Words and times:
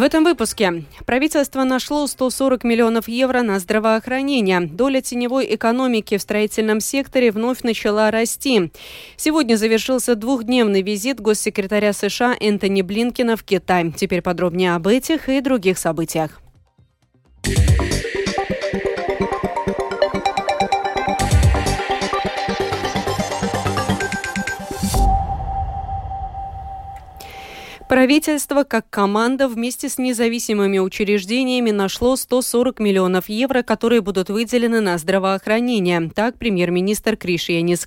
В 0.00 0.02
этом 0.02 0.24
выпуске 0.24 0.84
правительство 1.04 1.62
нашло 1.62 2.06
140 2.06 2.64
миллионов 2.64 3.06
евро 3.06 3.42
на 3.42 3.58
здравоохранение. 3.58 4.62
Доля 4.62 5.02
теневой 5.02 5.54
экономики 5.54 6.16
в 6.16 6.22
строительном 6.22 6.80
секторе 6.80 7.30
вновь 7.30 7.62
начала 7.64 8.10
расти. 8.10 8.72
Сегодня 9.18 9.56
завершился 9.56 10.14
двухдневный 10.14 10.80
визит 10.80 11.20
госсекретаря 11.20 11.92
США 11.92 12.34
Энтони 12.40 12.80
Блинкина 12.80 13.36
в 13.36 13.44
Китай. 13.44 13.92
Теперь 13.92 14.22
подробнее 14.22 14.74
об 14.74 14.86
этих 14.86 15.28
и 15.28 15.42
других 15.42 15.76
событиях. 15.76 16.40
Правительство, 28.10 28.64
как 28.64 28.90
команда, 28.90 29.46
вместе 29.46 29.88
с 29.88 29.96
независимыми 29.96 30.78
учреждениями 30.78 31.70
нашло 31.70 32.16
140 32.16 32.80
миллионов 32.80 33.28
евро, 33.28 33.62
которые 33.62 34.00
будут 34.00 34.30
выделены 34.30 34.80
на 34.80 34.98
здравоохранение. 34.98 36.10
Так, 36.12 36.36
премьер-министр 36.36 37.16
Криш 37.16 37.50
Янис 37.50 37.86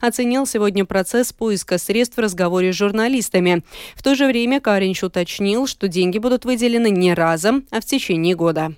оценил 0.00 0.46
сегодня 0.46 0.84
процесс 0.84 1.32
поиска 1.32 1.78
средств 1.78 2.16
в 2.16 2.20
разговоре 2.20 2.72
с 2.72 2.76
журналистами. 2.76 3.62
В 3.94 4.02
то 4.02 4.16
же 4.16 4.26
время 4.26 4.60
Каринч 4.60 5.04
уточнил, 5.04 5.68
что 5.68 5.86
деньги 5.86 6.18
будут 6.18 6.44
выделены 6.44 6.90
не 6.90 7.14
разом, 7.14 7.64
а 7.70 7.80
в 7.80 7.84
течение 7.84 8.34
года. 8.34 8.74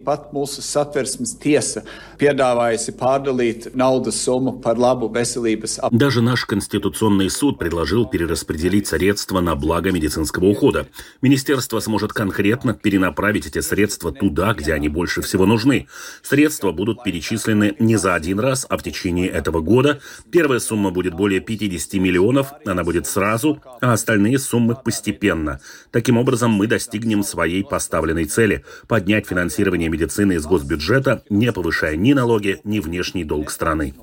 Pat 0.00 0.30
mūsu 0.32 0.62
satversmes 0.64 1.34
tiesa 1.42 1.82
piedāvājusi 2.20 2.94
pārdalīt 2.96 3.66
naudas 3.76 4.16
сумму 4.24 4.54
par 4.64 4.78
лабу 4.80 5.10
veselības. 5.12 5.78
Даже 5.90 6.22
наш 6.22 6.46
Конституционный 6.46 7.28
суд 7.28 7.58
предложил 7.58 8.06
перераспределить 8.06 8.86
средства 8.86 9.40
на 9.40 9.54
благо 9.56 9.92
медицинского 9.92 10.46
ухода. 10.46 10.86
Министерство 11.20 11.80
сможет 11.80 12.14
конкретно 12.14 12.72
перенаправить 12.72 13.46
эти 13.46 13.60
средства 13.60 14.10
туда, 14.10 14.54
где 14.54 14.72
они 14.72 14.88
больше 14.88 15.20
всего 15.20 15.44
нужны. 15.44 15.86
Средства 16.22 16.72
будут 16.72 17.04
перечислены 17.04 17.74
не 17.78 17.96
за 17.96 18.14
один 18.14 18.40
раз, 18.40 18.64
а 18.70 18.78
в 18.78 18.82
течение 18.82 19.28
этого 19.28 19.60
года. 19.60 20.00
Первая 20.30 20.60
сумма 20.60 20.90
будет 20.90 21.12
более 21.12 21.40
50 21.40 22.00
миллионов, 22.00 22.54
она 22.64 22.84
будет 22.84 23.06
сразу, 23.06 23.60
а 23.82 23.92
остальные 23.92 24.38
суммы 24.38 24.76
постепенно. 24.76 25.60
Таким 25.90 26.16
образом, 26.16 26.52
мы 26.52 26.66
достигнем 26.66 27.22
своей 27.22 27.62
поставленной 27.64 28.24
цели– 28.24 28.64
поднять 28.88 29.26
финансирование 29.26 29.89
медицины 29.90 30.34
из 30.34 30.46
госбюджета, 30.46 31.22
не 31.28 31.52
повышая 31.52 31.96
ни 31.96 32.12
налоги, 32.12 32.60
ни 32.64 32.80
внешний 32.80 33.24
долг 33.24 33.50
страны. 33.50 33.94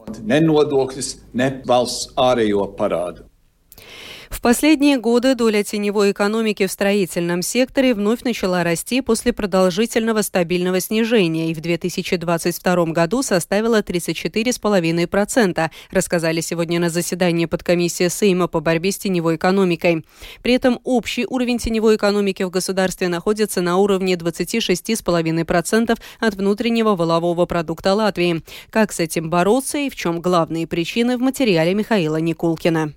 В 4.30 4.42
последние 4.42 4.98
годы 4.98 5.36
доля 5.36 5.64
теневой 5.64 6.12
экономики 6.12 6.68
в 6.68 6.72
строительном 6.72 7.42
секторе 7.42 7.94
вновь 7.94 8.24
начала 8.24 8.64
расти 8.64 9.02
после 9.02 9.32
продолжительного 9.32 10.22
стабильного 10.22 10.80
снижения 10.82 11.50
и 11.52 11.54
в 11.54 11.62
2022 11.62 12.86
году 12.88 13.24
составила 13.24 13.82
34,5%, 13.82 15.70
рассказали 15.92 16.42
сегодня 16.42 16.80
на 16.80 16.90
заседании 16.90 17.46
подкомиссии 17.46 18.10
Сейма 18.10 18.48
по 18.48 18.60
борьбе 18.60 18.92
с 18.92 18.98
теневой 18.98 19.38
экономикой. 19.38 20.06
При 20.42 20.54
этом 20.54 20.80
общий 20.84 21.26
уровень 21.26 21.58
теневой 21.58 21.96
экономики 21.96 22.44
в 22.44 22.50
государстве 22.50 23.08
находится 23.08 23.62
на 23.62 23.78
уровне 23.78 24.16
26,5% 24.16 25.98
от 26.20 26.34
внутреннего 26.36 26.96
волового 26.96 27.46
продукта 27.46 27.94
Латвии. 27.94 28.42
Как 28.70 28.92
с 28.92 29.00
этим 29.00 29.30
бороться 29.30 29.78
и 29.78 29.90
в 29.90 29.96
чем 29.96 30.20
главные 30.22 30.68
причины 30.68 31.18
в 31.18 31.22
материале 31.22 31.74
Михаила 31.74 32.18
Никулкина. 32.18 32.94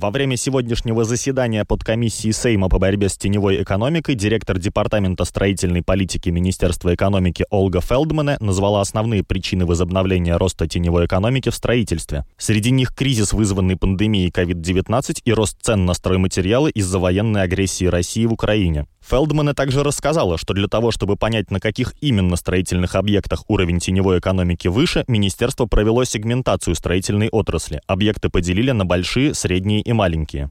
Во 0.00 0.12
время 0.12 0.36
сегодняшнего 0.36 1.02
заседания 1.02 1.64
подкомиссии 1.64 2.30
Сейма 2.30 2.68
по 2.68 2.78
борьбе 2.78 3.08
с 3.08 3.16
теневой 3.16 3.64
экономикой 3.64 4.14
директор 4.14 4.56
Департамента 4.56 5.24
строительной 5.24 5.82
политики 5.82 6.28
Министерства 6.28 6.94
экономики 6.94 7.44
Ольга 7.50 7.80
Фелдмане 7.80 8.36
назвала 8.38 8.80
основные 8.80 9.24
причины 9.24 9.66
возобновления 9.66 10.36
роста 10.36 10.68
теневой 10.68 11.06
экономики 11.06 11.48
в 11.48 11.54
строительстве. 11.56 12.24
Среди 12.36 12.70
них 12.70 12.94
кризис, 12.94 13.32
вызванный 13.32 13.74
пандемией 13.74 14.30
COVID-19 14.30 15.22
и 15.24 15.32
рост 15.32 15.56
цен 15.62 15.84
на 15.84 15.94
стройматериалы 15.94 16.70
из-за 16.70 17.00
военной 17.00 17.42
агрессии 17.42 17.86
России 17.86 18.24
в 18.24 18.32
Украине. 18.32 18.86
Фелдмана 19.08 19.54
также 19.54 19.82
рассказала, 19.82 20.36
что 20.36 20.52
для 20.52 20.68
того, 20.68 20.90
чтобы 20.90 21.16
понять, 21.16 21.50
на 21.50 21.60
каких 21.60 21.94
именно 22.00 22.36
строительных 22.36 22.94
объектах 22.94 23.44
уровень 23.48 23.78
теневой 23.78 24.18
экономики 24.18 24.68
выше, 24.68 25.04
министерство 25.08 25.64
провело 25.64 26.04
сегментацию 26.04 26.74
строительной 26.74 27.30
отрасли. 27.30 27.80
Объекты 27.86 28.28
поделили 28.28 28.72
на 28.72 28.84
большие, 28.84 29.32
средние 29.32 29.80
и 29.80 29.92
маленькие. 29.94 30.50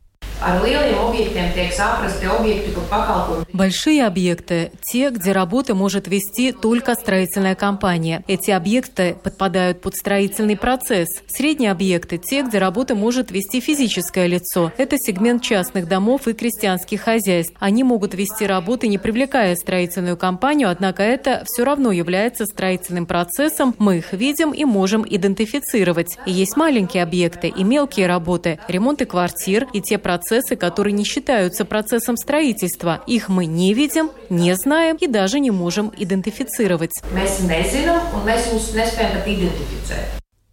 Большие 3.54 4.06
объекты– 4.06 4.72
те, 4.82 5.10
где 5.10 5.32
работы 5.32 5.74
может 5.74 6.08
вести 6.08 6.52
только 6.52 6.94
строительная 6.94 7.56
компания. 7.56 8.24
Эти 8.28 8.52
объекты 8.52 9.16
подпадают 9.24 9.82
под 9.82 9.96
строительный 9.96 10.56
процесс. 10.56 11.08
Средние 11.28 11.72
объекты– 11.72 12.18
те, 12.24 12.44
где 12.44 12.60
работы 12.60 12.94
может 12.94 13.32
вести 13.32 13.60
физическое 13.60 14.28
лицо. 14.28 14.72
Это 14.78 14.98
сегмент 15.00 15.42
частных 15.42 15.88
домов 15.88 16.28
и 16.28 16.34
крестьянских 16.34 17.02
хозяйств. 17.02 17.56
Они 17.60 17.84
могут 17.84 18.14
вести 18.14 18.46
работы, 18.46 18.88
не 18.88 19.00
привлекая 19.00 19.56
строительную 19.56 20.18
компанию, 20.18 20.70
однако 20.70 21.02
это 21.02 21.44
все 21.48 21.64
равно 21.64 21.92
является 21.92 22.46
строительным 22.46 23.08
процессом. 23.08 23.74
Мы 23.80 23.98
их 23.98 24.14
видим 24.14 24.52
и 24.52 24.66
можем 24.66 25.04
идентифицировать. 25.08 26.18
И 26.28 26.32
есть 26.32 26.56
маленькие 26.58 27.02
объекты 27.02 27.48
и 27.48 27.64
мелкие 27.64 28.06
работы, 28.06 28.60
ремонты 28.68 29.06
квартир 29.06 29.68
и 29.74 29.82
те 29.82 29.98
процессы, 30.08 30.56
которые 30.56 30.94
не 30.94 31.04
считаются 31.04 31.66
процессом 31.66 32.16
строительства. 32.16 33.02
Их 33.08 33.28
мы 33.28 33.46
не 33.46 33.74
видим, 33.74 34.10
не 34.30 34.56
знаем 34.56 34.96
и 35.02 35.06
даже 35.06 35.42
не 35.42 35.52
можем 35.52 35.92
идентифицировать. 35.98 36.92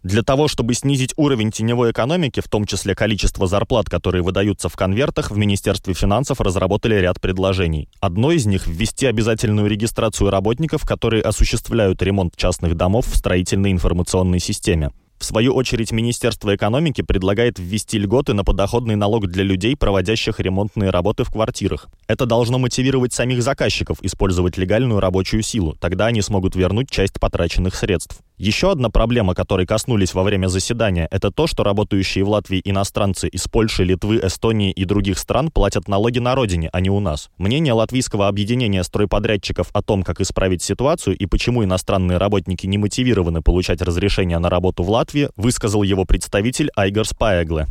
Для 0.03 0.23
того, 0.23 0.49
чтобы 0.49 0.73
снизить 0.73 1.13
уровень 1.15 1.51
теневой 1.51 1.91
экономики, 1.91 2.41
в 2.41 2.49
том 2.49 2.65
числе 2.65 2.95
количество 2.95 3.47
зарплат, 3.47 3.89
которые 3.89 4.23
выдаются 4.23 4.67
в 4.67 4.75
конвертах, 4.75 5.31
в 5.31 5.37
Министерстве 5.37 5.93
финансов 5.93 6.41
разработали 6.41 6.95
ряд 6.95 7.21
предложений. 7.21 7.87
Одно 8.01 8.31
из 8.31 8.45
них– 8.45 8.67
ввести 8.67 9.05
обязательную 9.05 9.69
регистрацию 9.69 10.31
работников, 10.31 10.85
которые 10.85 11.23
осуществляют 11.23 12.01
ремонт 12.01 12.35
частных 12.35 12.75
домов 12.75 13.07
в 13.07 13.15
строительной 13.15 13.71
информационной 13.71 14.41
системе. 14.41 14.91
В 15.17 15.25
свою 15.25 15.53
очередь, 15.53 15.91
Министерство 15.91 16.55
экономики 16.55 17.01
предлагает 17.01 17.57
ввести 17.57 17.97
льготы 17.97 18.33
на 18.33 18.43
подоходный 18.43 18.95
налог 18.95 19.27
для 19.27 19.43
людей, 19.43 19.75
проводящих 19.75 20.39
ремонтные 20.39 20.89
работы 20.89 21.23
в 21.23 21.31
квартирах. 21.31 21.87
Это 22.07 22.25
должно 22.25 22.59
мотивировать 22.59 23.13
самих 23.13 23.41
заказчиков 23.41 23.97
использовать 24.01 24.57
легальную 24.57 24.99
рабочую 24.99 25.41
силу. 25.41 25.75
Тогда 25.79 26.07
они 26.07 26.21
смогут 26.21 26.55
вернуть 26.55 26.89
часть 26.89 27.19
потраченных 27.19 27.75
средств. 27.75 28.21
Еще 28.37 28.69
одна 28.69 28.89
проблема, 28.89 29.33
которой 29.33 29.65
коснулись 29.65 30.13
во 30.13 30.23
время 30.23 30.47
заседания, 30.47 31.07
это 31.09 31.31
то, 31.31 31.47
что 31.47 31.63
работающие 31.63 32.25
в 32.25 32.29
Латвии 32.29 32.61
иностранцы 32.65 33.29
из 33.29 33.47
Польши, 33.47 33.85
Литвы, 33.85 34.19
Эстонии 34.21 34.71
и 34.71 34.83
других 34.83 35.17
стран 35.19 35.49
платят 35.51 35.87
налоги 35.87 36.19
на 36.19 36.35
родине, 36.35 36.69
а 36.73 36.81
не 36.81 36.89
у 36.89 36.99
нас. 36.99 37.29
Мнение 37.37 37.71
латвийского 37.71 38.27
объединения 38.27 38.83
стройподрядчиков 38.83 39.69
о 39.71 39.81
том, 39.81 40.03
как 40.03 40.19
исправить 40.19 40.61
ситуацию 40.61 41.17
и 41.17 41.25
почему 41.27 41.63
иностранные 41.63 42.17
работники 42.17 42.67
не 42.67 42.77
мотивированы 42.77 43.41
получать 43.41 43.81
разрешение 43.81 44.37
на 44.39 44.49
работу 44.49 44.83
в 44.83 44.89
Латвии, 44.89 45.04
высказал 45.35 45.83
его 45.83 46.05
представитель 46.05 46.71
Айгар 46.75 47.05
Спаегле. 47.05 47.67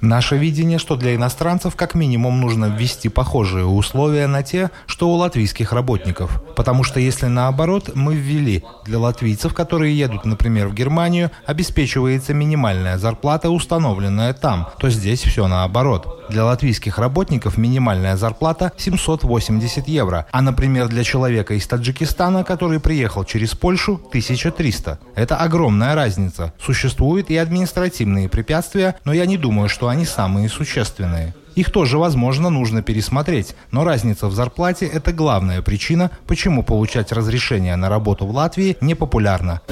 Наше 0.00 0.36
видение, 0.36 0.78
что 0.78 0.96
для 0.96 1.14
иностранцев 1.14 1.74
как 1.76 1.94
минимум 1.94 2.40
нужно 2.40 2.66
ввести 2.66 3.08
похожие 3.08 3.64
условия 3.64 4.26
на 4.26 4.42
те, 4.42 4.70
что 4.86 5.08
у 5.08 5.14
латвийских 5.14 5.72
работников. 5.72 6.42
Потому 6.54 6.84
что 6.84 7.00
если 7.00 7.26
наоборот, 7.26 7.90
мы 7.94 8.14
ввели. 8.14 8.62
Для 8.84 8.98
латвийцев, 8.98 9.54
которые 9.54 9.98
едут, 9.98 10.24
например, 10.24 10.68
в 10.68 10.74
Германию, 10.74 11.30
обеспечивается 11.44 12.34
минимальная 12.34 12.98
зарплата, 12.98 13.50
установленная 13.50 14.32
там, 14.32 14.68
то 14.78 14.90
здесь 14.90 15.22
все 15.22 15.48
наоборот. 15.48 16.24
Для 16.28 16.44
латвийских 16.44 16.98
работников 16.98 17.56
минимальная 17.56 18.16
зарплата 18.16 18.72
780 18.76 19.86
евро, 19.88 20.26
а, 20.32 20.42
например, 20.42 20.88
для 20.88 21.04
человека 21.04 21.54
из 21.54 21.66
Таджикистана, 21.66 22.44
который 22.44 22.80
приехал 22.80 23.24
через 23.24 23.54
Польшу, 23.54 24.00
1300. 24.36 24.98
Это 25.14 25.36
огромная 25.36 25.94
разница. 25.94 26.52
Существуют 26.60 27.30
и 27.30 27.36
административные 27.36 28.28
препятствия, 28.28 28.96
но 29.04 29.12
я 29.12 29.26
не 29.26 29.36
думаю, 29.36 29.68
что 29.68 29.88
они 29.88 30.04
самые 30.04 30.48
существенные. 30.48 31.34
Их 31.56 31.70
тоже, 31.70 31.96
возможно, 31.96 32.50
нужно 32.50 32.82
пересмотреть, 32.82 33.56
но 33.70 33.82
разница 33.82 34.28
в 34.28 34.34
зарплате– 34.34 34.86
это 34.92 35.10
главная 35.12 35.62
причина, 35.62 36.10
почему 36.26 36.62
получать 36.62 37.12
разрешение 37.12 37.76
на 37.76 37.88
работу 37.88 38.26
в 38.26 38.30
Латвии 38.30 38.76
непопулярно. 38.82 39.62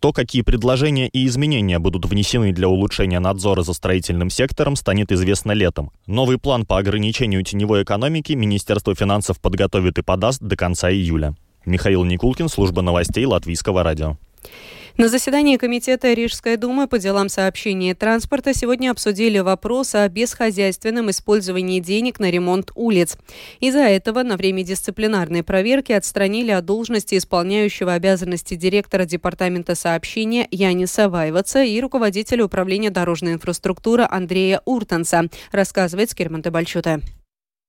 То, 0.00 0.12
какие 0.12 0.42
предложения 0.42 1.08
и 1.08 1.26
изменения 1.26 1.78
будут 1.78 2.06
внесены 2.06 2.52
для 2.52 2.68
улучшения 2.68 3.18
надзора 3.18 3.62
за 3.62 3.72
строительным 3.72 4.30
сектором, 4.30 4.76
станет 4.76 5.10
известно 5.10 5.52
летом. 5.52 5.90
Новый 6.06 6.38
план 6.38 6.64
по 6.64 6.78
ограничению 6.78 7.42
теневой 7.42 7.82
экономики 7.82 8.32
Министерство 8.32 8.94
финансов 8.94 9.40
подготовит 9.40 9.98
и 9.98 10.02
подаст 10.02 10.40
до 10.40 10.56
конца 10.56 10.90
июля. 10.90 11.34
Михаил 11.68 12.04
Никулкин, 12.04 12.48
служба 12.48 12.82
новостей 12.82 13.24
Латвийского 13.26 13.82
радио. 13.82 14.16
На 14.96 15.08
заседании 15.08 15.56
Комитета 15.58 16.12
Рижской 16.12 16.56
думы 16.56 16.88
по 16.88 16.98
делам 16.98 17.28
сообщения 17.28 17.90
и 17.90 17.94
транспорта 17.94 18.52
сегодня 18.52 18.90
обсудили 18.90 19.38
вопрос 19.38 19.94
о 19.94 20.08
бесхозяйственном 20.08 21.10
использовании 21.10 21.78
денег 21.78 22.18
на 22.18 22.32
ремонт 22.32 22.72
улиц. 22.74 23.16
Из-за 23.60 23.82
этого 23.82 24.24
на 24.24 24.36
время 24.36 24.64
дисциплинарной 24.64 25.44
проверки 25.44 25.92
отстранили 25.92 26.50
от 26.50 26.64
должности 26.64 27.16
исполняющего 27.16 27.92
обязанности 27.92 28.56
директора 28.56 29.04
Департамента 29.04 29.76
сообщения 29.76 30.48
Яниса 30.50 31.08
Вайваца 31.08 31.62
и 31.62 31.80
руководителя 31.80 32.46
управления 32.46 32.90
дорожной 32.90 33.34
инфраструктуры 33.34 34.04
Андрея 34.10 34.62
Уртанса, 34.64 35.28
рассказывает 35.52 36.10
Скирманта 36.10 36.50
Бальчута. 36.50 37.02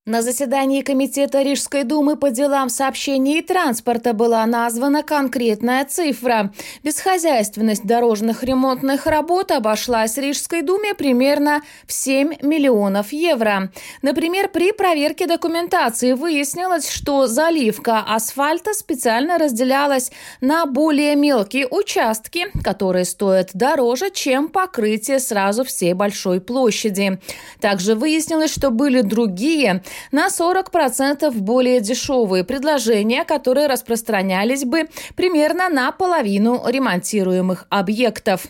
На 0.10 0.24
заседании 0.24 0.82
Комитета 0.82 1.44
Рижской 1.44 1.84
думы 1.84 2.16
по 2.16 2.32
делам 2.32 2.70
сообщения 2.70 3.38
и 3.38 3.42
транспорта 3.44 4.14
была 4.14 4.44
названа 4.48 5.04
конкретная 5.04 5.86
цифра. 5.86 6.52
Бесхозяйственность 6.84 7.86
дорожных 7.86 8.42
ремонтных 8.42 9.06
работ 9.06 9.52
обошлась 9.52 10.18
Рижской 10.18 10.64
думе 10.64 10.96
примерно 10.96 11.62
в 11.86 11.94
7 11.94 12.38
миллионов 12.42 13.14
евро. 13.14 13.72
Например, 14.02 14.50
при 14.50 14.72
проверке 14.72 15.28
документации 15.28 16.14
выяснилось, 16.14 16.90
что 16.90 17.28
заливка 17.28 18.00
асфальта 18.00 18.74
специально 18.74 19.38
разделялась 19.38 20.12
на 20.42 20.66
более 20.66 21.16
мелкие 21.16 21.68
участки, 21.70 22.48
которые 22.64 23.06
стоят 23.06 23.52
дороже, 23.54 24.10
чем 24.10 24.48
покрытие 24.48 25.20
сразу 25.20 25.64
всей 25.64 25.94
большой 25.94 26.42
площади. 26.42 27.20
Также 27.60 27.94
выяснилось, 27.94 28.52
что 28.52 28.72
были 28.72 29.02
другие 29.02 29.84
на 30.12 30.28
40% 30.28 31.32
более 31.32 31.82
дешевые 31.82 32.44
предложения, 32.44 33.24
которые 33.26 33.68
распространялись 33.68 34.66
бы 34.66 34.90
примерно 35.16 35.70
на 35.70 35.92
половину 35.92 36.62
ремонтируемых 36.66 37.66
объектов. 37.70 38.48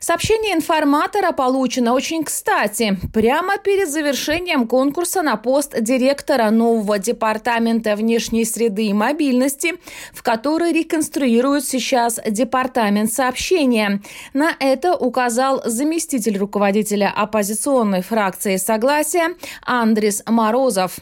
Сообщение 0.00 0.54
информатора 0.54 1.32
получено 1.32 1.92
очень 1.92 2.22
кстати, 2.22 2.96
прямо 3.12 3.58
перед 3.58 3.90
завершением 3.90 4.68
конкурса 4.68 5.22
на 5.22 5.36
пост 5.36 5.74
директора 5.80 6.50
нового 6.50 6.98
департамента 6.98 7.96
внешней 7.96 8.44
среды 8.44 8.86
и 8.86 8.92
мобильности, 8.92 9.74
в 10.12 10.22
который 10.22 10.72
реконструируют 10.72 11.64
сейчас 11.64 12.20
департамент 12.28 13.12
сообщения. 13.12 14.00
На 14.32 14.54
это 14.60 14.94
указал 14.94 15.62
заместитель 15.64 16.38
руководителя 16.38 17.12
оппозиционной 17.14 18.02
фракции 18.02 18.56
«Согласие» 18.58 19.34
Андрис 19.62 20.22
Морозов. 20.26 20.98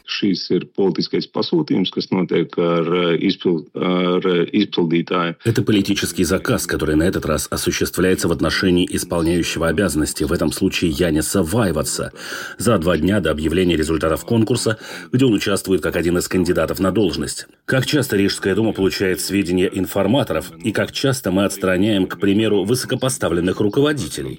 Это 5.45 5.63
политический 5.63 6.25
заказ, 6.25 6.67
который 6.67 6.97
на 6.97 7.03
этот 7.03 7.27
раз 7.27 7.49
осуществляется 7.51 8.29
в 8.29 8.33
отношении 8.33 8.44
отношении 8.45 8.87
исполняющего 8.91 9.69
обязанности, 9.69 10.25
в 10.25 10.33
этом 10.33 10.53
случае 10.53 10.91
Яниса 10.91 11.43
Вайватса, 11.43 12.13
за 12.59 12.77
два 12.77 12.99
дня 12.99 13.21
до 13.21 13.31
объявления 13.31 13.75
результатов 13.75 14.27
конкурса, 14.27 14.79
где 15.13 15.25
он 15.25 15.33
участвует 15.33 15.81
как 15.83 15.97
один 15.97 16.19
из 16.19 16.29
кандидатов 16.29 16.79
на 16.79 16.91
должность. 16.91 17.47
Как 17.65 17.87
часто 17.87 18.19
Рижская 18.19 18.55
дума 18.55 18.73
получает 18.73 19.23
сведения 19.23 19.71
информаторов 19.73 20.53
и 20.63 20.73
как 20.73 20.93
часто 20.93 21.31
мы 21.31 21.47
отстраняем, 21.47 22.07
к 22.07 22.21
примеру, 22.21 22.65
высокопоставленных 22.65 23.61
руководителей? 23.61 24.37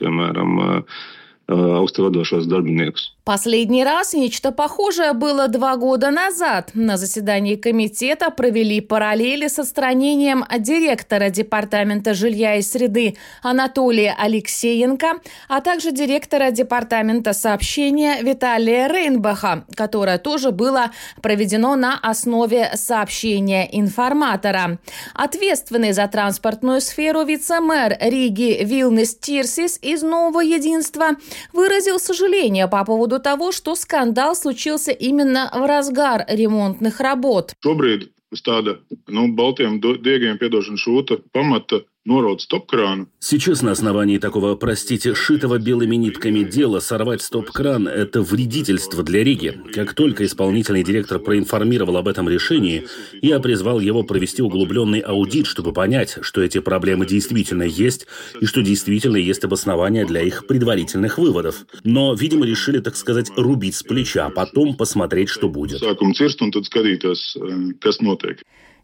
Последний 3.26 3.84
раз 3.84 4.14
нечто 4.14 4.52
похожее 4.52 5.14
было 5.14 5.48
два 5.48 5.78
года 5.78 6.12
назад. 6.12 6.70
На 6.76 6.96
заседании 6.96 7.56
комитета 7.56 8.30
провели 8.30 8.82
параллели 8.82 9.48
с 9.48 9.58
отстранением 9.58 10.46
директора 10.60 11.32
Департамента 11.32 12.14
жилья 12.14 12.58
и 12.58 12.62
среды 12.62 13.18
Анатолия 13.42 14.16
Алексеенко, 14.16 15.14
а 15.50 15.62
также 15.62 15.92
директора 15.92 16.52
Департамента 16.52 17.34
сообщения 17.34 18.22
Виталия 18.22 18.88
Рейнбаха, 18.88 19.66
которое 19.76 20.20
тоже 20.20 20.52
было 20.52 20.92
проведено 21.24 21.76
на 21.76 21.98
основе 21.98 22.74
сообщения 22.76 23.68
информатора. 23.72 24.78
Ответственный 25.16 25.94
за 25.94 26.08
транспортную 26.08 26.80
сферу 26.80 27.24
вице-мэр 27.24 27.98
Риги 28.02 28.64
Вилнес 28.64 29.16
Тирсис 29.16 29.80
из 29.82 30.04
«Нового 30.04 30.42
единства» 30.42 31.16
выразил 31.54 32.00
сожаление 32.00 32.68
по 32.68 32.86
поводу 32.86 33.15
того, 33.20 33.52
что 33.52 33.76
скандал 33.76 34.36
случился 34.36 34.92
именно 34.92 35.50
в 35.54 35.66
разгар 35.66 36.26
ремонтных 36.28 37.00
работ. 37.00 37.54
Šobrīd 37.64 38.12
uz 38.32 38.42
tāda 38.44 38.80
nu, 39.08 39.30
baltiem 39.36 39.80
diegiem, 39.80 40.38
piedošana 40.42 40.80
šūta 40.82 41.22
pamata 41.32 41.84
нород 42.06 42.42
стоп-кран. 42.42 43.08
Сейчас 43.20 43.62
на 43.62 43.72
основании 43.72 44.20
такого, 44.20 44.56
простите, 44.56 45.16
шитого 45.16 45.58
белыми 45.58 45.96
нитками 45.96 46.44
дела 46.44 46.80
сорвать 46.80 47.22
стоп-кран– 47.22 47.88
это 47.90 48.22
вредительство 48.22 49.04
для 49.04 49.24
Риги. 49.24 49.60
Как 49.74 49.94
только 49.94 50.26
исполнительный 50.26 50.84
директор 50.84 51.20
проинформировал 51.20 51.98
об 51.98 52.08
этом 52.08 52.30
решении, 52.30 52.88
я 53.22 53.40
призвал 53.40 53.80
его 53.80 54.04
провести 54.04 54.42
углубленный 54.42 55.00
аудит, 55.00 55.48
чтобы 55.48 55.74
понять, 55.74 56.20
что 56.22 56.42
эти 56.42 56.60
проблемы 56.60 57.06
действительно 57.06 57.64
есть 57.64 58.06
и 58.40 58.46
что 58.46 58.62
действительно 58.62 59.18
есть 59.18 59.44
обоснования 59.44 60.06
для 60.06 60.22
их 60.22 60.46
предварительных 60.46 61.18
выводов. 61.18 61.66
Но, 61.84 62.14
видимо, 62.14 62.46
решили, 62.46 62.80
так 62.80 62.96
сказать, 62.96 63.32
рубить 63.36 63.76
с 63.76 63.84
плеча, 63.84 64.28
а 64.28 64.30
потом 64.30 64.76
посмотреть, 64.76 65.30
что 65.30 65.50
будет. 65.50 65.82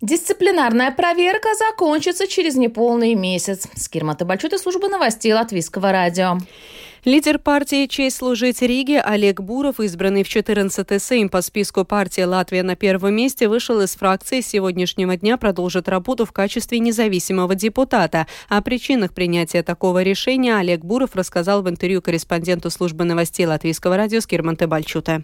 Дисциплинарная 0.01 0.91
проверка 0.91 1.49
закончится 1.53 2.27
через 2.27 2.55
неполный 2.55 3.13
месяц. 3.13 3.67
Скирмата 3.75 4.25
Бальчута, 4.25 4.57
служба 4.57 4.87
новостей 4.87 5.31
Латвийского 5.31 5.91
радио. 5.91 6.37
Лидер 7.05 7.37
партии 7.37 7.85
«Честь 7.85 8.17
служить 8.17 8.63
Риге» 8.63 8.99
Олег 8.99 9.41
Буров, 9.41 9.79
избранный 9.79 10.23
в 10.23 10.27
14-й 10.27 10.99
Сейм 10.99 11.29
по 11.29 11.43
списку 11.43 11.85
партии 11.85 12.21
«Латвия» 12.21 12.63
на 12.63 12.75
первом 12.75 13.13
месте, 13.13 13.47
вышел 13.47 13.79
из 13.81 13.95
фракции. 13.95 14.41
С 14.41 14.47
сегодняшнего 14.47 15.15
дня 15.17 15.37
продолжит 15.37 15.87
работу 15.87 16.25
в 16.25 16.31
качестве 16.31 16.79
независимого 16.79 17.53
депутата. 17.53 18.25
О 18.49 18.59
причинах 18.63 19.13
принятия 19.13 19.61
такого 19.61 20.01
решения 20.01 20.55
Олег 20.55 20.81
Буров 20.81 21.15
рассказал 21.15 21.61
в 21.61 21.69
интервью 21.69 22.01
корреспонденту 22.01 22.71
службы 22.71 23.03
новостей 23.03 23.45
Латвийского 23.45 23.97
радио 23.97 24.19
Скирманте 24.19 24.65
Бальчута. 24.65 25.23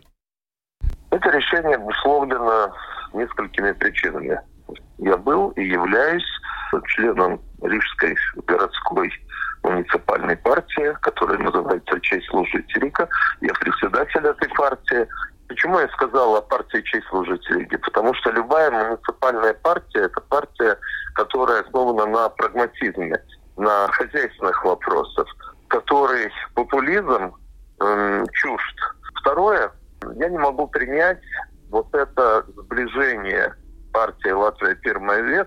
Это 1.10 1.30
решение 1.32 1.78
обусловлено 1.78 2.74
несколькими 3.14 3.72
причинами. 3.72 4.40
Я 4.98 5.18
был 5.18 5.50
и 5.52 5.64
являюсь 5.64 6.26
членом 6.88 7.42
Рижской 7.62 8.16
городской 8.46 9.12
муниципальной 9.64 10.38
партии, 10.38 10.96
которая 11.02 11.38
называется 11.38 12.00
«Честь 12.02 12.28
служить 12.28 12.76
Рика». 12.76 13.08
Я 13.42 13.54
председатель 13.54 14.26
этой 14.26 14.50
партии. 14.50 15.08
Почему 15.48 15.80
я 15.80 15.88
сказал 15.90 16.36
о 16.36 16.42
партии 16.42 16.82
«Честь 16.82 17.08
служить 17.08 17.50
Риге»? 17.50 17.78
Потому 17.80 18.14
что 18.16 18.32
любая 18.32 18.72
муниципальная 18.72 19.54
партия– 19.54 20.02
это 20.04 20.22
партия, 20.22 20.78
которая 21.16 21.64
основана 21.64 22.06
на 22.06 22.30
прагматизме, 22.30 23.18
на 23.58 23.88
хозяйственных 23.88 24.64
вопросах, 24.64 25.28
который 25.68 26.32
популизм 26.54 27.36
э, 27.82 28.26
чужд. 28.34 28.76
Второе, 29.22 29.72
я 30.16 30.30
не 30.30 30.38
могу 30.38 30.68
принять 30.68 31.22
вот 31.70 31.94
это 31.94 32.46
сближение 32.56 33.47
«Латвия. 35.00 35.46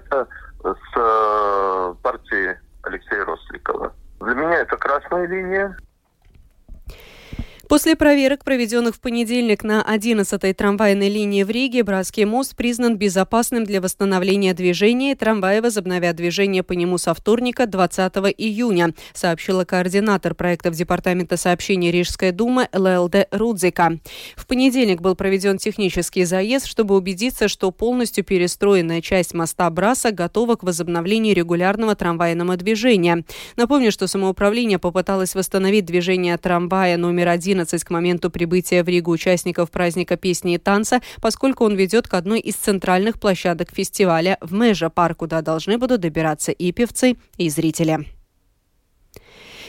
После 7.91 7.99
проверок, 7.99 8.45
проведенных 8.45 8.95
в 8.95 9.01
понедельник 9.01 9.65
на 9.65 9.83
11-й 9.83 10.55
трамвайной 10.55 11.09
линии 11.09 11.43
в 11.43 11.51
Риге, 11.51 11.83
Братский 11.83 12.25
мост 12.25 12.55
признан 12.55 12.97
безопасным 12.97 13.65
для 13.65 13.81
восстановления 13.81 14.55
движения, 14.55 15.11
и 15.11 15.15
трамваи 15.17 15.59
возобновят 15.59 16.15
движение 16.15 16.63
по 16.63 16.75
нему 16.75 16.99
со 16.99 17.15
вторника 17.15 17.67
20 17.67 18.13
июня, 18.39 18.95
сообщила 19.13 19.65
координатор 19.65 20.37
проектов 20.37 20.77
Департамента 20.77 21.37
сообщений 21.37 21.91
Рижской 21.91 22.31
думы 22.31 22.69
ЛЛД 22.73 23.27
Рудзика. 23.33 23.99
В 24.37 24.47
понедельник 24.47 25.01
был 25.01 25.17
проведен 25.17 25.59
технический 25.59 26.23
заезд, 26.23 26.67
чтобы 26.67 26.95
убедиться, 26.95 27.49
что 27.49 27.73
полностью 27.73 28.23
перестроенная 28.23 29.01
часть 29.01 29.35
моста 29.35 29.69
Браса 29.69 30.13
готова 30.13 30.55
к 30.55 30.63
возобновлению 30.63 31.35
регулярного 31.35 31.97
трамвайного 31.97 32.57
движения. 32.57 33.25
Напомню, 33.57 33.91
что 33.91 34.07
самоуправление 34.07 34.79
попыталось 34.79 35.35
восстановить 35.35 35.87
движение 35.87 36.39
трамвая 36.39 36.97
номер 36.97 37.31
11 37.31 37.80
близок 37.81 37.85
к 37.85 37.91
моменту 37.91 38.31
прибытия 38.31 38.83
в 38.83 38.89
Ригу 38.89 39.11
участников 39.11 39.71
праздника 39.71 40.17
песни 40.17 40.55
и 40.55 40.59
танца, 40.59 41.01
поскольку 41.21 41.65
он 41.65 41.77
ведет 41.77 42.07
к 42.09 42.15
одной 42.15 42.41
из 42.41 42.55
центральных 42.57 43.19
площадок 43.19 43.71
фестиваля 43.73 44.37
в 44.41 44.53
Межа-парк, 44.53 45.19
куда 45.19 45.43
должны 45.43 45.79
будут 45.79 46.01
добираться 46.01 46.53
и 46.53 46.73
певцы, 46.73 47.17
и 47.39 47.51
зрители. 47.51 48.20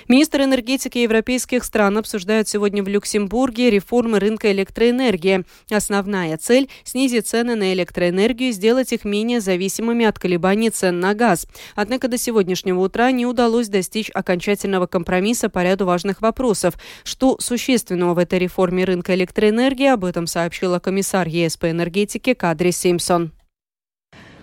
Министр 0.07 0.41
энергетики 0.41 0.97
европейских 0.97 1.63
стран 1.63 1.97
обсуждают 1.97 2.47
сегодня 2.47 2.83
в 2.83 2.87
Люксембурге 2.87 3.69
реформы 3.69 4.19
рынка 4.19 4.51
электроэнергии. 4.51 5.45
Основная 5.69 6.37
цель– 6.37 6.69
снизить 6.83 7.27
цены 7.27 7.55
на 7.55 7.73
электроэнергию 7.73 8.49
и 8.49 8.51
сделать 8.51 8.93
их 8.93 9.05
менее 9.05 9.41
зависимыми 9.41 10.05
от 10.05 10.19
колебаний 10.19 10.69
цен 10.69 10.99
на 10.99 11.13
газ. 11.13 11.47
Однако 11.75 12.07
до 12.07 12.17
сегодняшнего 12.17 12.79
утра 12.79 13.11
не 13.11 13.25
удалось 13.25 13.69
достичь 13.69 14.09
окончательного 14.13 14.87
компромисса 14.87 15.49
по 15.49 15.63
ряду 15.63 15.85
важных 15.85 16.21
вопросов. 16.21 16.75
Что 17.03 17.37
существенного 17.39 18.13
в 18.13 18.17
этой 18.17 18.39
реформе 18.39 18.85
рынка 18.85 19.13
электроэнергии, 19.15 19.87
об 19.87 20.05
этом 20.05 20.27
сообщила 20.27 20.79
комиссар 20.79 21.27
ЕС 21.27 21.57
по 21.57 21.69
энергетике 21.69 22.35
Кадри 22.35 22.71
Симпсон. 22.71 23.31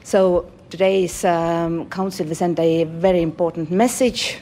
So 0.05 0.47
today's 0.71 1.23
um, 1.23 1.87
council 1.91 2.27
sent 2.35 2.59
a 2.59 2.85
very 2.85 3.23
important 3.23 3.71
message 3.71 4.39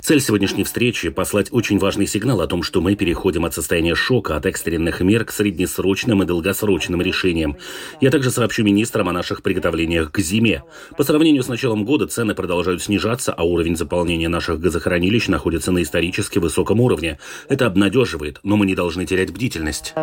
Цель 0.00 0.20
сегодняшней 0.20 0.64
встречи– 0.64 1.08
послать 1.10 1.52
очень 1.52 1.78
важный 1.78 2.06
сигнал 2.06 2.40
о 2.40 2.46
том, 2.46 2.62
что 2.62 2.80
мы 2.80 2.94
переходим 2.94 3.44
от 3.44 3.54
состояния 3.54 3.94
шока, 3.94 4.36
от 4.36 4.46
экстренных 4.46 5.00
мер 5.00 5.24
к 5.24 5.32
среднесрочным 5.32 6.22
и 6.22 6.26
долгосрочным 6.26 7.02
решениям. 7.02 7.56
Я 8.00 8.10
также 8.10 8.30
сообщу 8.30 8.62
министрам 8.62 9.08
о 9.08 9.12
наших 9.12 9.42
приготовлениях 9.42 10.12
к 10.12 10.18
зиме. 10.20 10.62
По 10.96 11.04
сравнению 11.04 11.42
с 11.42 11.48
началом 11.48 11.84
года 11.84 12.06
цены 12.06 12.34
продолжают 12.34 12.82
снижаться, 12.82 13.32
а 13.32 13.42
уровень 13.42 13.76
заполнения 13.76 14.28
наших 14.28 14.60
газохранилищ 14.60 15.28
находится 15.28 15.72
на 15.72 15.82
исторически 15.82 16.38
высоком 16.38 16.80
уровне. 16.80 17.18
Это 17.48 17.66
обнадеживает, 17.66 18.38
но 18.42 18.56
мы 18.56 18.66
не 18.66 18.74
должны 18.74 19.06
терять 19.06 19.32
бдительность. 19.32 19.94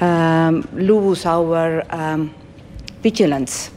Um, 0.00 0.64
vigilance. 3.04 3.70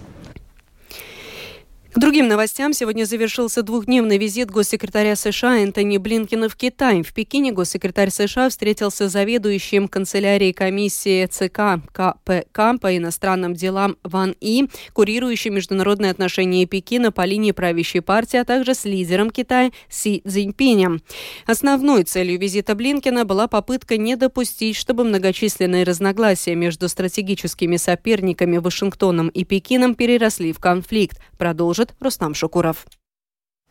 К 1.97 1.99
другим 1.99 2.27
новостям 2.27 2.73
сегодня 2.73 3.05
завершился 3.05 3.63
двухдневный 3.63 4.19
визит 4.19 4.51
госсекретаря 4.51 5.15
США 5.15 5.63
Энтони 5.63 5.97
Блинкина 5.97 6.47
в 6.47 6.55
Китай. 6.55 7.01
В 7.01 7.11
Пекине 7.11 7.51
госсекретарь 7.51 8.11
США 8.11 8.49
встретился 8.49 9.09
с 9.09 9.11
заведующим 9.11 9.87
канцелярией 9.87 10.53
комиссии 10.53 11.25
ЦК 11.25 11.81
КПК 11.91 12.79
по 12.79 12.95
иностранным 12.95 13.55
делам 13.55 13.97
Ван 14.03 14.35
И, 14.39 14.67
курирующим 14.93 15.55
международные 15.55 16.11
отношения 16.11 16.67
Пекина 16.67 17.11
по 17.11 17.25
линии 17.25 17.51
правящей 17.51 18.01
партии, 18.01 18.37
а 18.37 18.45
также 18.45 18.75
с 18.75 18.85
лидером 18.85 19.31
Китая 19.31 19.71
Си 19.89 20.21
Цзиньпинем. 20.23 21.01
Основной 21.47 22.03
целью 22.03 22.39
визита 22.39 22.75
Блинкина 22.75 23.25
была 23.25 23.47
попытка 23.47 23.97
не 23.97 24.15
допустить, 24.15 24.75
чтобы 24.75 25.03
многочисленные 25.03 25.83
разногласия 25.83 26.53
между 26.53 26.89
стратегическими 26.89 27.77
соперниками 27.77 28.57
Вашингтоном 28.57 29.29
и 29.29 29.43
Пекином 29.43 29.95
переросли 29.95 30.53
в 30.53 30.59
конфликт, 30.59 31.19
продолжит 31.39 31.86
расскажет 31.87 31.95
Рустам 31.99 32.33
Шукуров. 32.33 32.85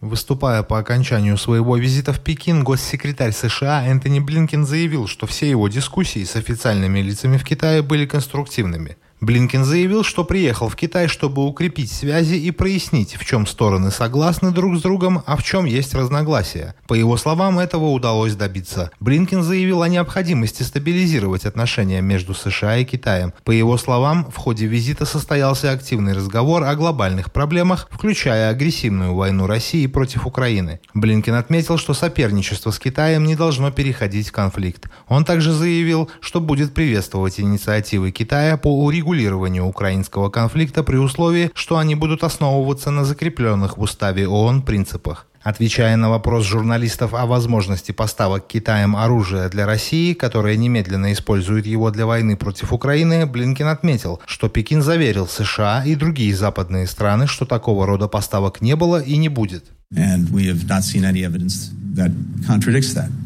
Выступая 0.00 0.62
по 0.62 0.78
окончанию 0.78 1.38
своего 1.38 1.76
визита 1.76 2.12
в 2.12 2.20
Пекин, 2.20 2.64
госсекретарь 2.64 3.32
США 3.32 3.86
Энтони 3.86 4.20
Блинкен 4.20 4.66
заявил, 4.66 5.06
что 5.06 5.26
все 5.26 5.48
его 5.48 5.68
дискуссии 5.68 6.24
с 6.24 6.36
официальными 6.36 7.00
лицами 7.00 7.38
в 7.38 7.44
Китае 7.44 7.82
были 7.82 8.06
конструктивными– 8.06 8.96
Блинкен 9.20 9.64
заявил, 9.64 10.04
что 10.04 10.24
приехал 10.24 10.68
в 10.68 10.76
Китай, 10.76 11.08
чтобы 11.08 11.46
укрепить 11.46 11.90
связи 11.90 12.34
и 12.34 12.50
прояснить, 12.50 13.16
в 13.16 13.24
чем 13.24 13.46
стороны 13.46 13.90
согласны 13.90 14.50
друг 14.50 14.76
с 14.76 14.82
другом, 14.82 15.22
а 15.24 15.36
в 15.36 15.42
чем 15.42 15.64
есть 15.64 15.94
разногласия. 15.94 16.74
По 16.86 16.92
его 16.92 17.16
словам, 17.16 17.58
этого 17.58 17.86
удалось 17.86 18.34
добиться. 18.34 18.90
Блинкен 19.00 19.42
заявил 19.42 19.80
о 19.80 19.88
необходимости 19.88 20.62
стабилизировать 20.62 21.46
отношения 21.46 22.02
между 22.02 22.34
США 22.34 22.76
и 22.76 22.84
Китаем. 22.84 23.32
По 23.44 23.52
его 23.52 23.78
словам, 23.78 24.30
в 24.30 24.36
ходе 24.36 24.66
визита 24.66 25.06
состоялся 25.06 25.70
активный 25.70 26.12
разговор 26.12 26.64
о 26.64 26.74
глобальных 26.74 27.32
проблемах, 27.32 27.88
включая 27.90 28.50
агрессивную 28.50 29.14
войну 29.14 29.46
России 29.46 29.86
против 29.86 30.26
Украины. 30.26 30.80
Блинкен 30.92 31.34
отметил, 31.34 31.78
что 31.78 31.94
соперничество 31.94 32.70
с 32.70 32.78
Китаем 32.78 33.24
не 33.24 33.34
должно 33.34 33.70
переходить 33.70 34.28
в 34.28 34.32
конфликт. 34.32 34.90
Он 35.08 35.24
также 35.24 35.52
заявил, 35.52 36.10
что 36.20 36.42
будет 36.42 36.74
приветствовать 36.74 37.40
инициативы 37.40 38.10
Китая 38.10 38.58
по 38.58 38.84
урегулированию 38.84 39.05
урегулированию 39.06 39.64
украинского 39.64 40.30
конфликта 40.30 40.82
при 40.82 40.96
условии, 40.96 41.50
что 41.54 41.78
они 41.78 41.94
будут 41.94 42.24
основываться 42.24 42.90
на 42.90 43.04
закрепленных 43.04 43.78
в 43.78 43.82
уставе 43.82 44.26
ООН 44.26 44.62
принципах. 44.62 45.26
Отвечая 45.42 45.96
на 45.96 46.10
вопрос 46.10 46.44
журналистов 46.44 47.14
о 47.14 47.24
возможности 47.24 47.92
поставок 47.92 48.48
Китаем 48.48 48.96
оружия 48.96 49.48
для 49.48 49.64
России, 49.64 50.12
которое 50.12 50.56
немедленно 50.56 51.12
использует 51.12 51.66
его 51.66 51.92
для 51.92 52.04
войны 52.04 52.36
против 52.36 52.72
Украины, 52.72 53.26
Блинкен 53.26 53.68
отметил, 53.68 54.20
что 54.26 54.48
Пекин 54.48 54.82
заверил 54.82 55.28
США 55.28 55.84
и 55.86 55.94
другие 55.94 56.34
западные 56.34 56.88
страны, 56.88 57.28
что 57.28 57.46
такого 57.46 57.86
рода 57.86 58.08
поставок 58.08 58.60
не 58.60 58.74
было 58.74 59.00
и 59.00 59.16
не 59.16 59.28
будет. 59.28 59.75
And 59.94 60.30
we 60.30 60.46
have 60.48 60.66
not 60.68 60.82
seen 60.82 61.04
any 61.04 61.22
evidence 61.22 61.70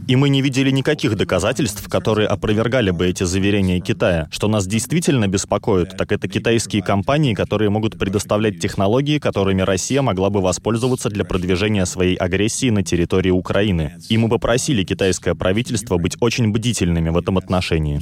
и 0.07 0.17
мы 0.17 0.29
не 0.29 0.43
видели 0.43 0.71
никаких 0.71 1.17
доказательств, 1.17 1.89
которые 1.89 2.29
опровергали 2.29 2.91
бы 2.91 3.07
эти 3.07 3.25
заверения 3.25 3.81
Китая. 3.81 4.29
Что 4.31 4.49
нас 4.49 4.67
действительно 4.67 5.27
беспокоит, 5.29 5.97
так 5.97 6.13
это 6.13 6.29
китайские 6.29 6.83
компании, 6.83 7.35
которые 7.35 7.71
могут 7.71 7.99
предоставлять 7.99 8.61
технологии, 8.61 9.19
которыми 9.19 9.63
Россия 9.63 10.03
могла 10.03 10.31
бы 10.31 10.41
воспользоваться 10.41 11.11
для 11.11 11.25
продвижения 11.25 11.87
своей 11.87 12.15
агрессии 12.15 12.71
на 12.71 12.83
территории 12.83 13.31
Украины. 13.31 13.95
И 14.09 14.17
мы 14.17 14.29
попросили 14.29 14.85
китайское 14.85 15.35
правительство 15.35 15.97
быть 15.97 16.17
очень 16.21 16.53
бдительными 16.53 17.11
в 17.11 17.17
этом 17.17 17.39
отношении. 17.39 18.01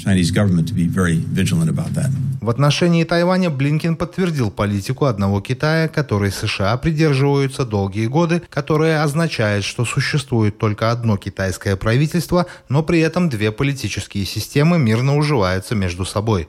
В 2.41 2.51
отношении 2.51 3.05
Тайваня 3.05 3.51
Блинкин 3.51 3.97
подтвердил 3.97 4.51
политику 4.51 5.07
одного 5.07 5.41
Китая, 5.41 5.89
которой 5.89 6.31
США 6.31 6.77
придерживаются 6.77 7.65
долгие 7.65 8.07
годы, 8.07 8.43
которая 8.51 9.03
означает, 9.03 9.65
что 9.65 9.85
существует 9.85 10.59
только 10.59 10.91
одно 10.91 11.17
китайское 11.17 11.77
правительство, 11.77 12.47
но 12.69 12.83
при 12.83 13.01
этом 13.01 13.29
две 13.29 13.53
политические 13.53 14.25
системы 14.25 14.79
мирно 14.79 15.17
уживаются 15.17 15.75
между 15.75 16.05
собой. 16.05 16.49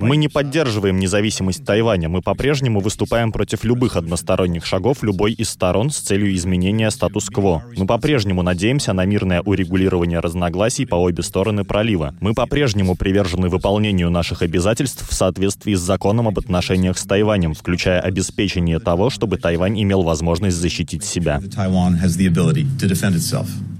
Мы 0.00 0.16
не 0.16 0.28
поддерживаем 0.28 0.98
независимость 0.98 1.64
Тайваня. 1.64 2.08
Мы 2.08 2.22
по-прежнему 2.22 2.80
выступаем 2.80 3.32
против 3.32 3.64
любых 3.64 3.96
односторонних 3.96 4.66
шагов 4.66 5.02
любой 5.02 5.32
из 5.32 5.50
сторон 5.50 5.90
с 5.90 5.96
целью 5.96 6.34
изменения 6.34 6.90
статус-кво. 6.90 7.64
Мы 7.76 7.86
по-прежнему 7.86 8.42
надеемся 8.42 8.92
на 8.92 9.04
мирное 9.04 9.40
урегулирование 9.40 10.20
разногласий 10.20 10.86
по 10.86 10.94
обе 10.94 11.22
стороны 11.22 11.64
пролива. 11.64 12.14
Мы 12.20 12.34
по-прежнему 12.34 12.94
привержены 12.94 13.48
выполнению 13.48 14.10
наших 14.10 14.42
обязательств 14.42 15.08
в 15.08 15.14
соответствии 15.14 15.74
с 15.74 15.80
законом 15.80 16.28
об 16.28 16.38
отношениях 16.78 16.98
с 16.98 17.04
Тайванем, 17.04 17.54
включая 17.54 18.00
обеспечение 18.00 18.78
того, 18.78 19.10
чтобы 19.10 19.36
Тайвань 19.36 19.80
имел 19.82 20.02
возможность 20.02 20.56
защитить 20.56 21.04
себя. 21.04 21.40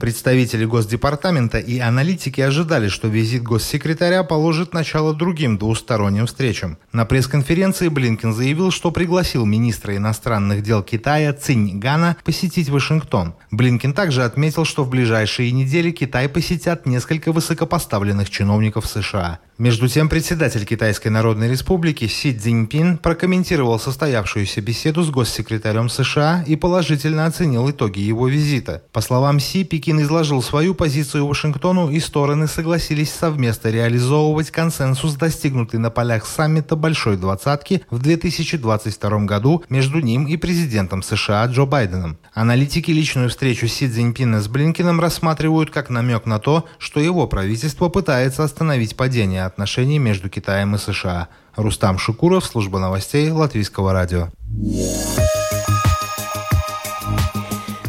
Представители 0.00 0.64
Госдепартамента 0.64 1.58
и 1.58 1.78
аналитики 1.78 2.40
ожидали, 2.40 2.88
что 2.88 3.08
визит 3.08 3.42
госсекретаря 3.42 3.78
секретаря 3.78 4.22
положит 4.22 4.74
начало 4.74 5.14
другим 5.14 5.58
двусторонним 5.58 6.26
встречам. 6.26 6.78
На 6.92 7.04
пресс-конференции 7.04 7.88
Блинкен 7.88 8.32
заявил, 8.32 8.70
что 8.70 8.90
пригласил 8.90 9.44
министра 9.44 9.96
иностранных 9.96 10.62
дел 10.62 10.82
Китая 10.82 11.32
Цинь 11.32 11.78
Гана 11.78 12.16
посетить 12.24 12.68
Вашингтон. 12.68 13.34
Блинкен 13.50 13.92
также 13.92 14.24
отметил, 14.24 14.64
что 14.64 14.84
в 14.84 14.90
ближайшие 14.90 15.52
недели 15.52 15.90
Китай 15.90 16.28
посетят 16.28 16.86
несколько 16.86 17.32
высокопоставленных 17.32 18.30
чиновников 18.30 18.86
США. 18.86 19.38
Между 19.58 19.88
тем, 19.88 20.08
председатель 20.08 20.64
Китайской 20.64 21.08
Народной 21.08 21.50
Республики 21.50 22.06
Си 22.06 22.32
Цзиньпин 22.32 22.96
прокомментировал 22.96 23.80
состоявшуюся 23.80 24.60
беседу 24.60 25.02
с 25.02 25.10
госсекретарем 25.10 25.88
США 25.88 26.44
и 26.46 26.54
положительно 26.54 27.26
оценил 27.26 27.68
итоги 27.68 27.98
его 27.98 28.28
визита. 28.28 28.84
По 28.92 29.00
словам 29.00 29.40
Си, 29.40 29.64
Пекин 29.64 30.00
изложил 30.00 30.42
свою 30.42 30.76
позицию 30.76 31.26
Вашингтону 31.26 31.90
и 31.90 31.98
стороны 31.98 32.46
согласились 32.46 33.10
совместно 33.10 33.70
реализовывать 33.70 34.52
консенсус, 34.52 35.14
достигнутый 35.14 35.80
на 35.80 35.90
полях 35.90 36.26
саммита 36.26 36.76
Большой 36.76 37.16
Двадцатки 37.16 37.82
в 37.90 37.98
2022 37.98 39.24
году 39.24 39.64
между 39.68 39.98
ним 39.98 40.28
и 40.28 40.36
президентом 40.36 41.02
США 41.02 41.44
Джо 41.46 41.64
Байденом. 41.64 42.18
Аналитики 42.32 42.92
личную 42.92 43.28
встречу 43.28 43.66
Си 43.66 43.88
Цзиньпина 43.88 44.40
с 44.40 44.46
Блинкиным 44.46 45.00
рассматривают 45.00 45.72
как 45.72 45.90
намек 45.90 46.26
на 46.26 46.38
то, 46.38 46.64
что 46.78 47.00
его 47.00 47.26
правительство 47.26 47.88
пытается 47.88 48.44
остановить 48.44 48.94
падение 48.94 49.47
отношений 49.48 49.98
между 49.98 50.28
Китаем 50.28 50.76
и 50.76 50.78
США. 50.78 51.28
Рустам 51.56 51.98
Шукуров, 51.98 52.44
служба 52.44 52.78
новостей 52.78 53.30
Латвийского 53.30 53.92
радио. 53.92 54.28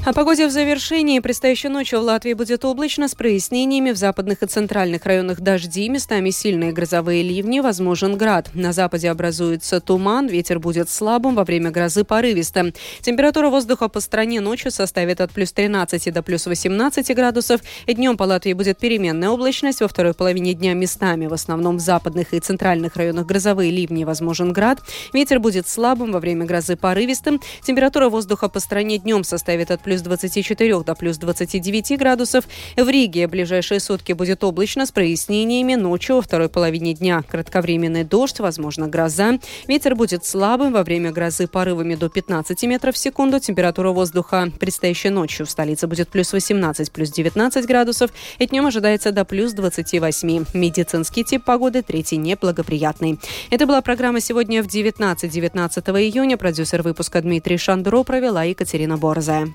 О 0.10 0.14
погоде 0.14 0.48
в 0.48 0.50
завершении. 0.50 1.20
Предстоящей 1.20 1.68
ночью 1.68 2.00
в 2.00 2.04
Латвии 2.04 2.34
будет 2.34 2.66
облачно 2.66 3.08
с 3.08 3.14
прояснениями. 3.14 3.92
В 3.92 3.96
западных 3.96 4.42
и 4.42 4.48
центральных 4.48 5.06
районах 5.06 5.40
дожди, 5.40 5.88
местами 5.88 6.32
сильные 6.32 6.72
грозовые 6.72 7.22
ливни, 7.22 7.60
возможен 7.60 8.18
град. 8.18 8.50
На 8.56 8.74
западе 8.74 9.12
образуется 9.12 9.80
туман, 9.80 10.26
ветер 10.26 10.58
будет 10.58 10.90
слабым, 10.90 11.36
во 11.36 11.44
время 11.44 11.70
грозы 11.70 12.04
порывистым. 12.06 12.74
Температура 13.02 13.52
воздуха 13.52 13.88
по 13.88 14.00
стране 14.00 14.42
ночью 14.42 14.72
составит 14.72 15.22
от 15.22 15.30
плюс 15.32 15.52
13 15.52 16.12
до 16.12 16.24
плюс 16.24 16.48
18 16.48 17.16
градусов. 17.16 17.62
Днем 17.86 18.18
по 18.18 18.24
Латвии 18.24 18.54
будет 18.54 18.80
переменная 18.80 19.30
облачность. 19.30 19.82
Во 19.82 19.88
второй 19.88 20.16
половине 20.16 20.56
дня 20.56 20.74
местами, 20.74 21.28
в 21.28 21.34
основном 21.34 21.78
в 21.78 21.82
западных 21.82 22.34
и 22.34 22.40
центральных 22.40 22.96
районах 22.96 23.28
грозовые 23.28 23.70
ливни, 23.70 24.06
возможен 24.06 24.54
град. 24.54 24.80
Ветер 25.14 25.40
будет 25.40 25.68
слабым, 25.68 26.12
во 26.12 26.20
время 26.20 26.48
грозы 26.48 26.76
порывистым. 26.78 27.40
Температура 27.62 28.10
воздуха 28.10 28.50
по 28.50 28.60
стране 28.60 28.98
днем 28.98 29.24
составит 29.24 29.70
от 29.70 29.84
плюс 29.84 29.99
плюс 30.00 30.20
24 30.20 30.84
до 30.84 30.96
плюс 30.96 31.18
29 31.18 31.98
градусов. 31.98 32.46
В 32.76 32.88
Риге 32.88 33.28
ближайшие 33.28 33.80
сутки 33.80 34.14
будет 34.14 34.44
облачно 34.44 34.86
с 34.86 34.92
прояснениями. 34.92 35.76
Ночью 35.76 36.16
во 36.16 36.22
второй 36.22 36.50
половине 36.50 36.94
дня 36.94 37.22
кратковременный 37.28 38.04
дождь, 38.04 38.40
возможно, 38.40 38.88
гроза. 38.88 39.40
Ветер 39.68 39.96
будет 39.96 40.26
слабым. 40.26 40.74
Во 40.74 40.84
время 40.84 41.12
грозы 41.12 41.48
порывами 41.48 41.96
до 41.96 42.10
15 42.10 42.64
метров 42.64 42.96
в 42.96 42.98
секунду. 42.98 43.40
Температура 43.40 43.92
воздуха 43.92 44.52
предстоящей 44.60 45.10
ночью 45.10 45.46
в 45.46 45.50
столице 45.50 45.88
будет 45.88 46.10
плюс 46.10 46.32
18, 46.32 46.92
плюс 46.92 47.12
19 47.12 47.66
градусов. 47.66 48.12
И 48.38 48.48
днем 48.48 48.66
ожидается 48.66 49.12
до 49.12 49.26
плюс 49.26 49.54
28. 49.54 50.46
Медицинский 50.54 51.24
тип 51.24 51.44
погоды 51.44 51.82
третий 51.82 52.18
неблагоприятный. 52.18 53.20
Это 53.50 53.66
была 53.66 53.82
программа 53.82 54.22
сегодня 54.22 54.64
в 54.64 54.68
19 54.68 55.30
19 55.30 55.88
июня. 55.90 56.38
Продюсер 56.38 56.82
выпуска 56.84 57.22
Дмитрий 57.22 57.58
Шандро 57.58 58.04
провела 58.04 58.44
Екатерина 58.44 58.98
Борзая. 58.98 59.50